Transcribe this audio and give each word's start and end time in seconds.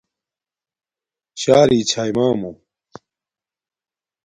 شݳ 1.41 1.57
رِݵ 1.67 1.81
چھݳئی 1.89 2.11
مݳمݸ. 2.15 2.51